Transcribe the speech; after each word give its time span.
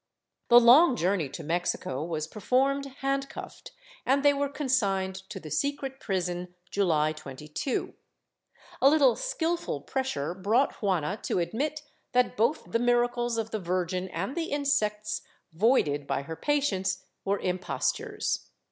The 0.47 0.59
long 0.59 0.95
journey 0.95 1.29
to 1.29 1.43
Mexico 1.43 2.03
was 2.03 2.25
performed 2.25 2.87
handcuffed 3.01 3.71
and 4.03 4.25
they 4.25 4.33
were 4.33 4.49
consigned 4.49 5.17
to 5.29 5.39
the 5.39 5.51
secret 5.51 5.99
prison, 5.99 6.55
July 6.71 7.13
22. 7.13 7.93
A 8.81 8.89
little 8.89 9.15
skilful 9.15 9.81
pressure 9.81 10.33
brought 10.33 10.81
Juana 10.81 11.19
to 11.21 11.37
admit 11.37 11.83
that 12.13 12.35
both 12.35 12.71
the 12.71 12.79
miracles 12.79 13.37
of 13.37 13.51
the 13.51 13.59
Virgin 13.59 14.09
and 14.09 14.35
the 14.35 14.45
insects 14.45 15.21
voided 15.53 16.07
by 16.07 16.23
her 16.23 16.35
patients 16.35 17.03
were 17.23 17.37
impostures. 17.37 18.49